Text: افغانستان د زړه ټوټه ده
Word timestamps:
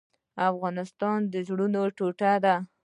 افغانستان 0.49 1.19
د 1.31 1.33
زړه 1.47 1.65
ټوټه 1.97 2.33
ده 2.43 2.55